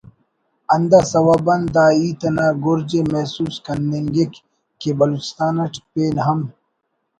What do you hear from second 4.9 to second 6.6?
Balochistan it pain ہم